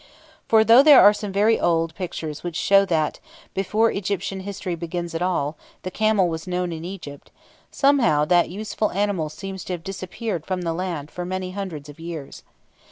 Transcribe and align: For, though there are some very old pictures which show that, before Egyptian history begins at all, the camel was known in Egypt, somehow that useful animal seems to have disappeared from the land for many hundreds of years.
For, 0.47 0.63
though 0.63 0.81
there 0.81 0.99
are 1.03 1.13
some 1.13 1.31
very 1.31 1.59
old 1.59 1.93
pictures 1.93 2.41
which 2.43 2.55
show 2.55 2.85
that, 2.85 3.19
before 3.53 3.91
Egyptian 3.91 4.39
history 4.39 4.73
begins 4.73 5.13
at 5.13 5.21
all, 5.21 5.57
the 5.83 5.91
camel 5.91 6.27
was 6.27 6.47
known 6.47 6.73
in 6.73 6.83
Egypt, 6.83 7.29
somehow 7.69 8.25
that 8.25 8.49
useful 8.49 8.89
animal 8.93 9.29
seems 9.29 9.63
to 9.65 9.73
have 9.73 9.83
disappeared 9.83 10.43
from 10.43 10.61
the 10.63 10.73
land 10.73 11.11
for 11.11 11.23
many 11.23 11.51
hundreds 11.51 11.87
of 11.87 11.99
years. 11.99 12.41